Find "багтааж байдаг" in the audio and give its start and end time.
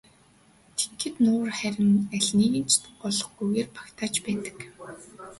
3.75-4.57